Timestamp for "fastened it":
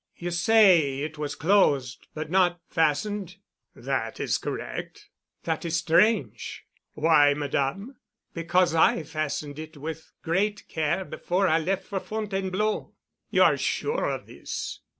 9.03-9.77